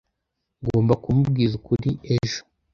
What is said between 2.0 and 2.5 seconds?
ejo.